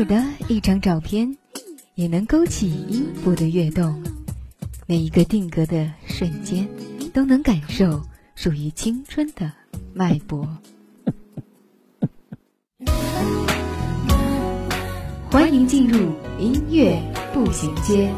[0.00, 1.36] 尔的一张照片，
[1.94, 4.02] 也能勾起音符的跃动。
[4.86, 6.66] 每一个定格的瞬间，
[7.12, 8.02] 都能感受
[8.34, 9.52] 属于青春的
[9.92, 10.48] 脉搏。
[15.30, 16.98] 欢迎进入音乐
[17.34, 18.10] 步行街。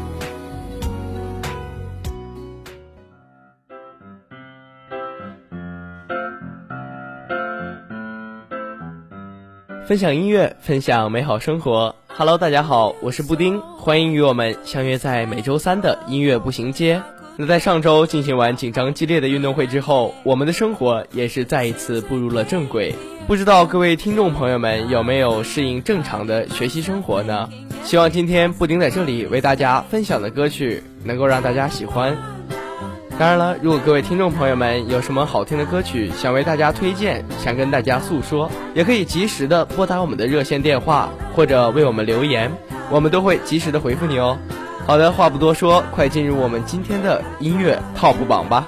[9.85, 11.93] 分享音乐，分享美好生活。
[12.07, 17.01] Hello，大家好，我是布丁，欢迎与我们相约在每周三的音乐步行街。
[17.35, 22.95] 那在上周进行完紧张激烈的运动会之后，我们的生活也是再一次步入了正轨。
[23.27, 27.49] 不知道各位听众朋友们有没有适应正常的学习生活呢？
[27.83, 32.15] 希望今天布丁在这里为大家分享的歌曲能够让大家喜欢。
[33.19, 42.51] 当然了，如果各位听众朋友们有什么好听的歌曲想为大家推荐，想跟大家诉说，也可以及时的拨打我们的热线电话，或者为我们留言，
[42.89, 44.37] 我们都会及时的回复你哦。
[44.87, 48.67] 好的，话不多说，快进入我们今天的音乐 TOP 榜吧。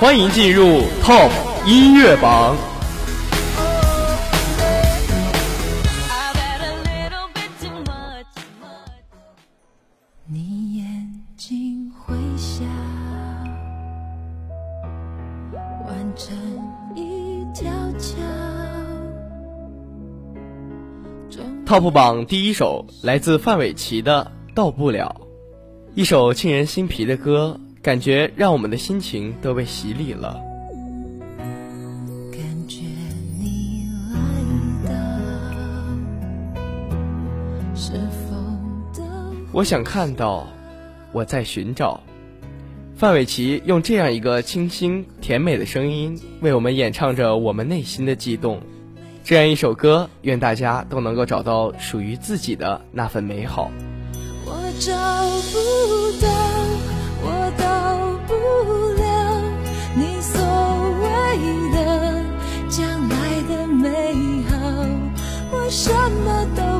[0.00, 0.62] 欢迎进入
[1.02, 1.28] TOP
[1.66, 2.56] 音乐榜。
[10.24, 12.62] 你眼睛会笑，
[15.88, 16.36] 完成
[16.94, 18.20] 一条桥。
[21.66, 25.20] TOP 榜第一首来自范玮琪的《到不了》，
[25.96, 27.58] 一首沁人心脾的歌。
[27.82, 30.40] 感觉让我们的心情都被洗礼了。
[39.50, 40.46] 我想看到，
[41.10, 42.00] 我在寻找。
[42.94, 48.60] 范玮琪用这样一个清新甜美的声音，为我们演唱着我们内心的悸动。
[49.24, 53.70] 这样一首歌，愿大家都能够找到属于自己的那份美好。
[54.44, 54.92] 我找
[55.52, 55.58] 不
[56.24, 56.28] 到。
[57.20, 57.67] 我到
[58.28, 59.42] 不了
[59.96, 60.38] 你所
[61.00, 61.06] 谓
[61.72, 61.76] 的
[62.68, 64.54] 将来的美好，
[65.50, 66.77] 我什么都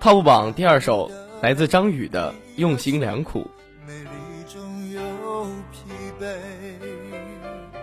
[0.00, 1.10] TOP 榜第二首
[1.42, 3.50] 来自张宇的《用心良苦》，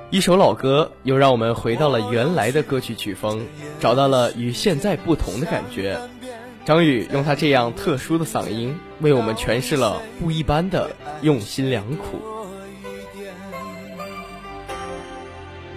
[0.09, 3.45] 一首老歌，又让我们回到了原来的歌曲曲风，
[3.79, 5.99] 找到了与现在不同的感觉。
[6.63, 10.89] 张宇用他这样特殊的嗓音，为我们诠释了不一般的
[11.21, 12.19] 用心良苦。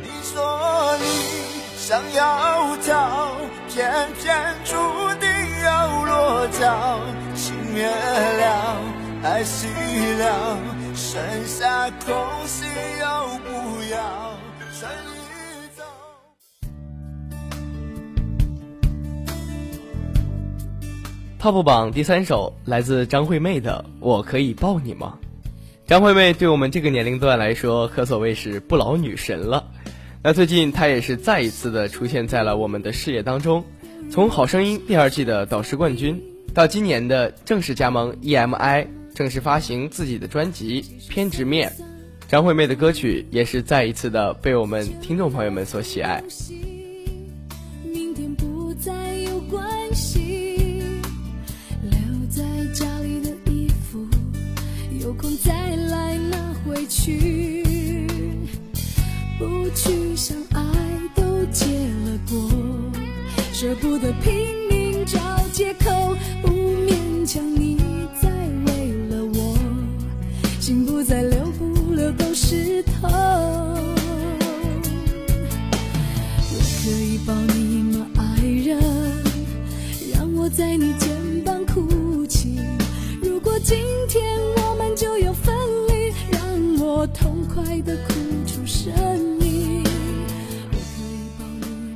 [0.03, 1.05] 你说你
[1.77, 3.24] 想要逃，
[3.75, 3.91] 偏
[4.23, 4.33] 偏
[4.65, 4.73] 注
[5.19, 5.29] 定
[5.65, 7.01] 要落脚。
[7.35, 8.81] 情灭了，
[9.25, 9.67] 爱熄
[10.17, 10.57] 了，
[10.95, 12.15] 剩下空
[12.47, 12.69] 心
[13.01, 13.51] 要不
[13.91, 13.99] 要。
[14.79, 15.83] 春已走。
[21.41, 25.19] TOP 榜第三首来自张惠妹的《我可以抱你吗》。
[25.85, 29.65] 张惠妹对我们这个年龄段来说，可所谓是不老女神了。
[30.27, 33.63] 那最近他也是再一次的出现在了我们的视野当中，
[34.11, 36.19] 从《好声音》第二季的导师冠军，
[36.55, 40.81] 到今年的正式加盟 EMI，正式发行自己的专辑
[41.11, 41.71] 《偏执面》，
[42.27, 46.25] 张惠妹的歌曲也是再一次的被我们听众朋友们所喜爱。
[47.85, 49.63] 明天不再有关
[49.95, 50.81] 系，
[51.83, 51.99] 留
[52.31, 52.43] 在
[52.73, 54.03] 家里的衣服，
[55.03, 57.44] 有空再来拿回去。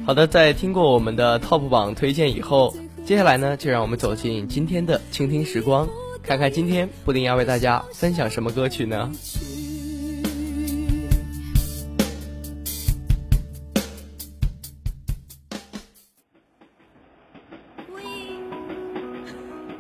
[0.09, 2.75] 好的，在听过我们的 TOP 榜推荐以后，
[3.05, 5.87] 接下来呢，就让我们走进今天的倾听时光，
[6.23, 9.13] 看看今天布丁要为大家分享什么歌曲呢？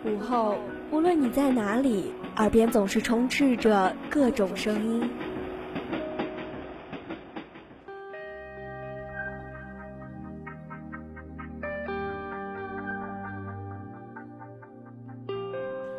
[0.04, 0.56] 午后，
[0.90, 5.10] 无论你在哪里，耳边总是充斥着各种声音。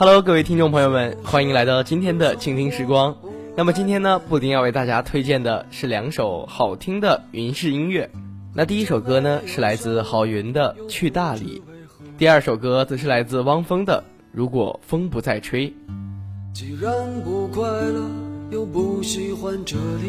[0.00, 3.16] Hello，各位听众朋友们，欢迎来到今天的倾听时光。
[3.56, 8.08] 那么今天呢，布丁要为大家推荐的是两首好听的云式音乐。
[8.54, 11.60] 那第一首歌呢是来自郝云的《去大理》，
[12.16, 15.68] 第二首歌则是来自汪峰的《如果风不再吹》。
[16.54, 16.92] 既然
[17.24, 18.00] 不快乐，
[18.52, 20.08] 又不喜欢这里，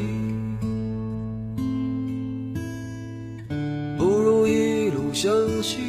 [3.98, 5.34] 不如一路向
[5.64, 5.80] 西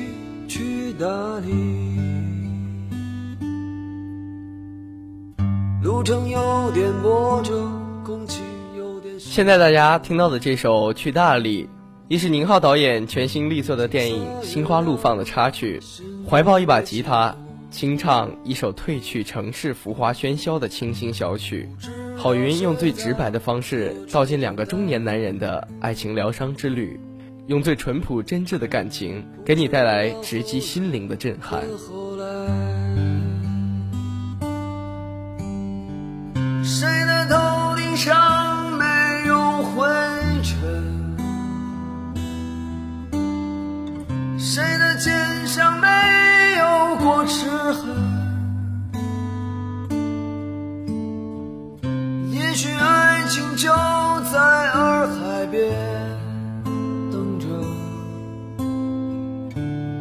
[0.48, 1.06] 去大
[1.40, 2.19] 理。
[5.82, 7.66] 路程有点波折，
[8.04, 8.42] 空气
[8.76, 11.64] 有点现在大家听到的这首《去大理》，
[12.06, 15.80] 一是宁浩导演全新力作的电影《心花怒放》的插曲，
[16.28, 17.34] 怀抱一把吉他，
[17.70, 21.66] 清唱一首褪去城市浮华喧嚣的清新小曲。
[22.14, 27.00] 郝云用最直白的方式道尽两个中年男人的爱情疗伤之旅，
[27.46, 31.64] 用最淳朴真挚的感情给你带来直击心灵的震撼。
[44.42, 45.86] 谁的肩上没
[46.58, 47.90] 有过齿痕？
[52.32, 53.68] 也许爱情就
[54.32, 54.38] 在
[54.72, 55.70] 洱海边
[57.12, 57.46] 等着，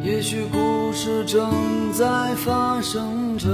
[0.02, 3.46] 也许故事正在发生着。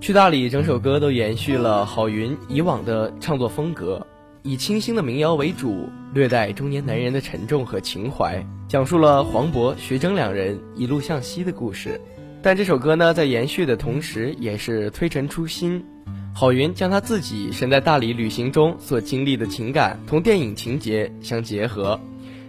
[0.00, 4.06] 去大理整首歌都延续了郝云以往的唱作风格，
[4.46, 12.00] 以清新的民谣为主，略带中年男人的沉重和情怀，讲述了黄渤、徐峥两人一路向西的故事。
[12.42, 15.84] 但这首歌呢，在延续的同时，也是推陈出新。
[16.32, 21.98] 郝云将他自己身在大理旅行中所经历的情感同电影情节相结合，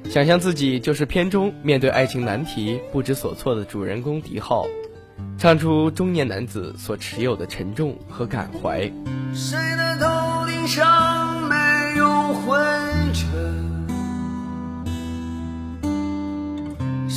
[0.08, 4.68] 想象自己就是片中面对爱情难题不知所措的主人公狄浩。
[5.40, 8.82] 唱出中年男子所持有的沉重和感怀。
[9.34, 11.27] 谁的头顶上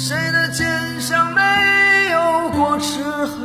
[0.02, 1.42] 谁的肩上没
[2.10, 3.38] 有过齿痕？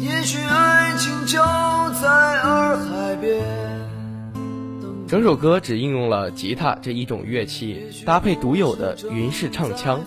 [0.00, 1.38] 也许爱情就
[2.00, 2.08] 在
[2.40, 3.44] 洱海边。
[5.06, 10.00] 整首歌只应用了吉他这一种乐器，搭配独有的云式唱腔，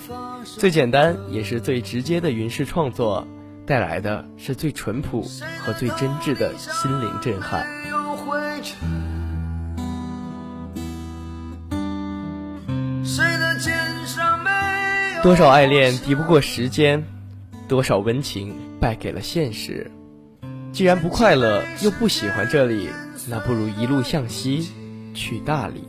[0.43, 3.27] 最简单也是最直接的云式创作，
[3.67, 5.21] 带来的是最淳朴
[5.63, 7.67] 和最真挚的心灵震撼。
[15.21, 17.03] 多少爱恋敌不过时间，
[17.67, 19.91] 多少温情败给了现实。
[20.71, 22.87] 既然不快乐，又不喜欢这里，
[23.27, 24.69] 那不如一路向西，
[25.13, 25.83] 去大理。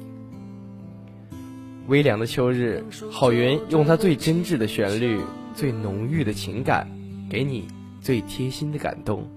[1.86, 5.20] 微凉的秋日，郝云用他最真挚的旋律、
[5.54, 6.88] 最浓郁的情感，
[7.30, 7.68] 给你
[8.00, 9.28] 最贴心的感动。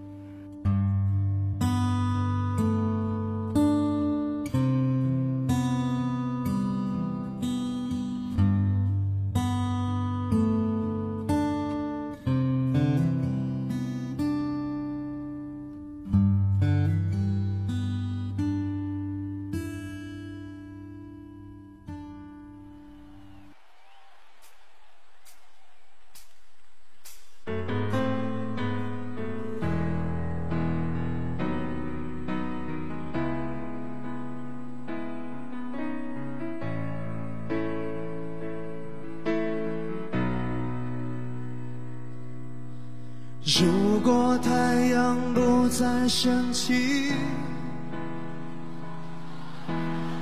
[45.74, 47.12] 再升起，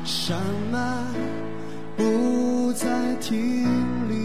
[0.06, 0.40] 山
[0.72, 0.80] 脉
[1.98, 2.88] 不再
[3.20, 3.66] 停
[4.10, 4.16] 立。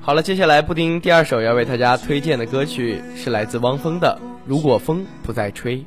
[0.00, 5.78] 好了，接下来布丁第二首要为大家推荐的歌曲是来自汪峰的《如果风不再吹》。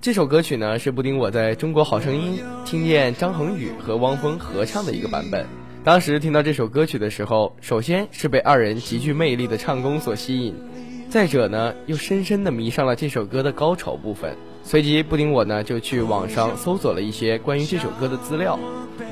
[0.00, 5.44] 这首歌曲呢是布丁我在中国好声音听见张恒宇和汪峰合唱的一个版本。
[5.84, 10.54] 当时听到这首歌曲的时候，首先是被二人极具魅力的唱功所吸引，
[11.08, 14.36] 再者呢又深深的迷上了这首歌的高潮部分。
[14.62, 18.58] 随即布丁我呢就去网上搜索了一些关于这首歌的资料。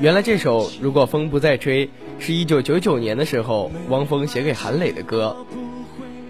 [0.00, 1.86] 原来这首《如果风不再吹》
[2.18, 5.36] 是一九九九年的时候汪峰写给韩磊的歌。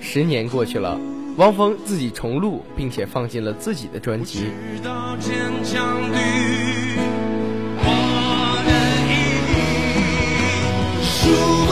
[0.01, 1.01] 十年过去了，
[1.39, 4.41] 汪峰自己重录并且放进了自己的专辑。
[4.41, 6.19] 直到坚强的
[7.79, 8.71] 我的
[9.09, 9.13] 意
[11.61, 11.64] 义。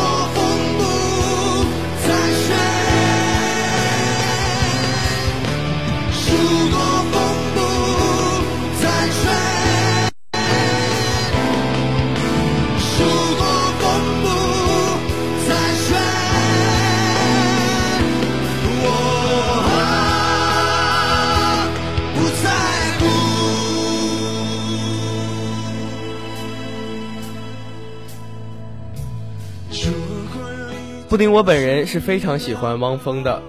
[31.22, 33.40] 丁我本人是非常喜欢汪峰的，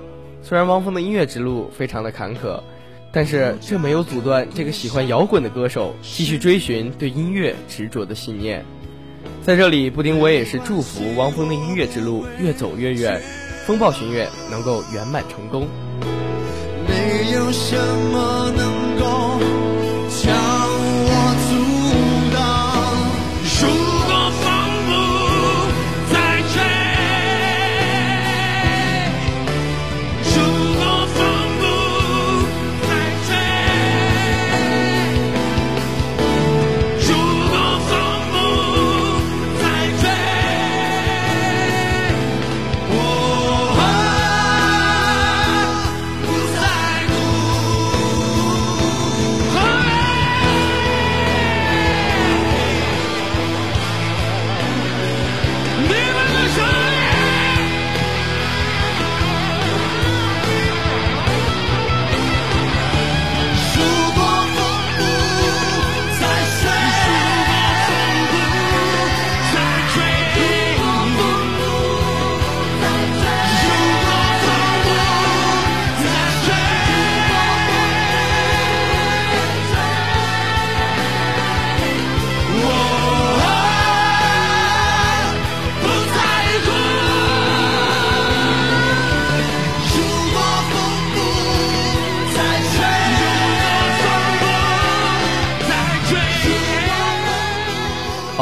[0.44, 2.62] 虽然汪峰的音乐之路非常的坎坷，
[3.12, 8.64] 但是这没有阻断这个喜欢摇滚的歌手继续追寻对音乐执着的信念。
[9.42, 13.20] 在这里，布丁我也是祝福汪峰的音乐之路越走越远，
[13.66, 15.68] 风暴巡乐能够圆满成功。
[16.88, 18.83] 没有什么能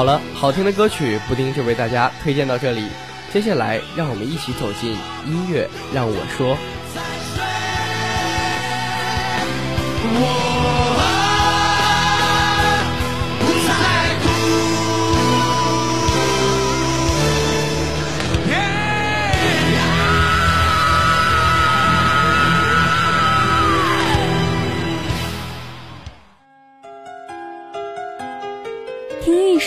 [0.02, 2.88] 好了，好听的歌曲，布丁就为大家推荐到这里。
[3.32, 4.94] 接下来，让我们一起走进
[5.28, 6.58] 音乐，让我说。
[10.04, 10.91] 我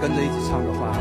[0.00, 0.96] 跟着一起唱的话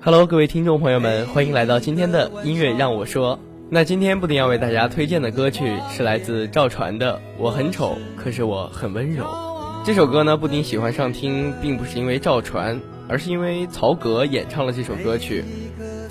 [0.00, 3.40] ，Hello，各位听众朋友们，欢迎来到今天的音乐让我说。
[3.70, 9.24] 那今天布丁要为大家推荐的歌曲是来自赵传的《我很丑，可是我很温柔》。
[9.84, 15.44] 这首歌呢，布丁喜欢上听，并不是因为赵传，而是因为曹格演唱了这首歌曲。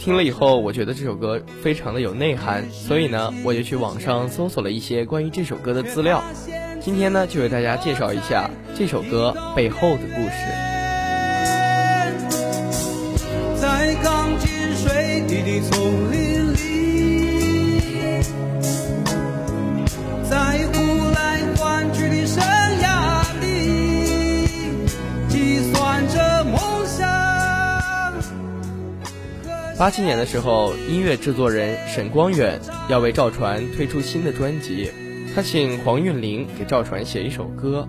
[0.03, 6.23] 听了以后，我觉得这首歌非常的有内涵，所以呢，我就去网上搜索了一些关于这首歌的资料。
[6.79, 10.31] 今天呢，就为大家介绍一下这首歌背后的故事。
[13.61, 16.30] 在钢筋水泥的丛林
[29.81, 34.91] 八七年的时候，音乐制作人沈光远要为赵传推出新的专辑，
[35.33, 37.87] 他请黄韵玲给赵传写一首歌。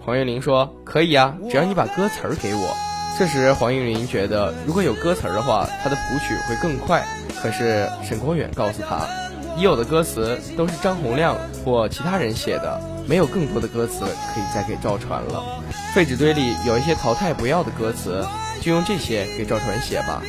[0.00, 2.74] 黄韵玲说：“可以啊，只要你把歌词儿给我。”
[3.18, 7.04] 这时，黄韵玲觉得如果有歌词儿的话，她的谱曲会更快。
[7.42, 9.06] 可是沈光远告诉她，
[9.58, 15.62] 已有的歌词都是张洪亮或其他人写的，没有更多的歌词可以再给赵传了。
[15.94, 18.24] 废纸堆里有一些淘汰不要的歌词，
[18.62, 20.22] 就用这些给赵传写吧。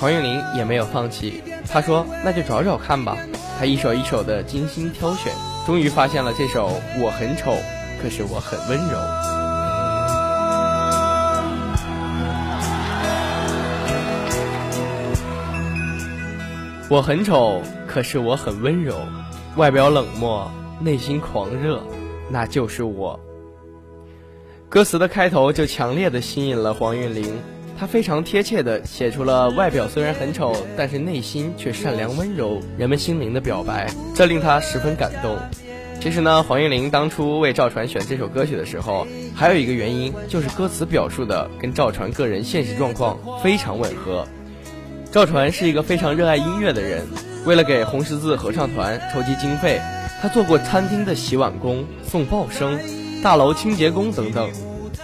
[0.00, 3.16] 黄韵玲也没有放弃，她说：“那就找找看吧。”
[3.58, 5.32] 她一首一首的精心挑选，
[5.66, 6.68] 终于发现了这首
[7.02, 7.52] 《我很丑，
[8.00, 8.96] 可是我很温柔》。
[16.88, 18.94] 我很丑，可是我很温柔，
[19.56, 20.48] 外表冷漠，
[20.80, 21.82] 内心狂热，
[22.30, 23.18] 那就是我。
[24.68, 27.36] 歌词的开头就强烈的吸引了黄韵玲，
[27.78, 35.38] 他非常贴切的写出了外表虽然很丑，但是内心却善良温柔，人们心灵的表白，这令他十分感动。
[36.00, 44.26] 其实呢，黄韵玲当初为赵传选这首歌曲的时候，还有一个原因就是歌词表述的跟赵传个人现实状况非常吻合。
[45.12, 47.06] 赵传是一个非常热爱音乐的人，
[47.46, 49.80] 为了给红十字合唱团筹集经费，
[50.20, 52.78] 他做过餐厅的洗碗工、送报生、
[53.22, 54.50] 大楼清洁工等等。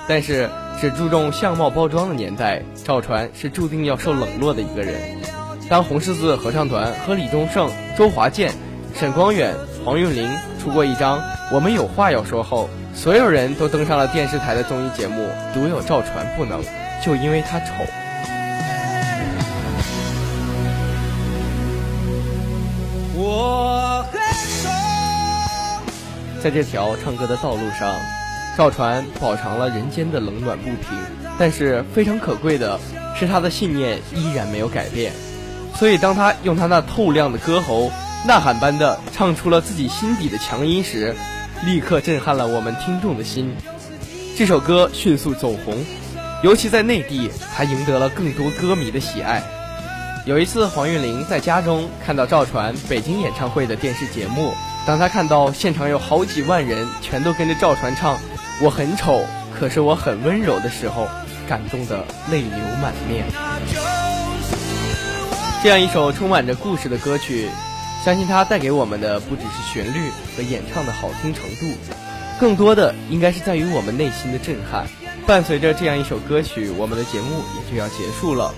[0.06, 5.00] 但是，只注重相貌包装的年代，赵传是注定要受冷落的一个人。
[5.68, 8.52] 当红十字合唱团和李宗盛、周华健、
[8.94, 10.30] 沈光远、黄韵玲
[10.62, 11.18] 出过一张
[11.50, 16.62] 《我们有话要说》后，所有人都登上了电视台的综艺节目，独有赵传不能，
[17.02, 17.66] 就因为他丑。
[23.16, 24.20] 我很
[24.62, 24.68] 丑，
[26.42, 27.90] 在这条唱歌的道路上，
[28.56, 30.98] 赵传饱尝了人间的冷暖不平，
[31.38, 32.78] 但是非常可贵的
[33.18, 35.12] 是他的信念依然没有改变。
[35.76, 37.90] 所以，当他用他那透亮的歌喉
[38.26, 41.14] 呐喊般的唱出了自己心底的强音时，
[41.64, 43.54] 立刻震撼了我们听众的心。
[44.36, 45.84] 这首歌迅速走红，
[46.44, 49.42] 尤其在内地，还赢得了更多歌迷的喜爱。
[50.26, 54.54] 有一次，黄韵玲在家中看到赵传北京演唱会的电视节目，
[54.86, 58.18] 当她看到现场有好几万人全都跟着赵传唱
[58.62, 59.22] “我很丑，
[59.58, 61.08] 可是我很温柔”的时候，
[61.48, 63.24] 感动得泪流满面。
[65.62, 67.48] 这样一首充满着故事的歌曲，
[68.04, 71.76] 相信它带给我们的不只是旋律和演唱的好听程度，
[72.38, 74.86] 更多的应该是在于我们内心的震撼。
[75.26, 78.52] 伴随着这样一首歌曲，我们的节目也就要结束了。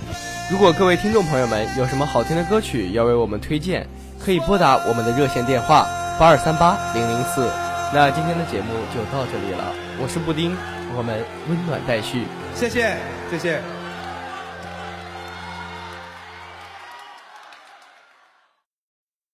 [0.50, 3.86] 如果各位听众朋友们有什么好听的歌曲要为我们推荐，
[4.24, 5.86] 可以拨打我们的热线电话
[6.18, 7.48] 八二三八零零四。
[7.94, 10.56] 那今天的节目就到这里了，我是布丁，
[10.96, 12.26] 我们温暖待续。
[12.54, 12.96] 谢谢，
[13.30, 13.75] 谢谢。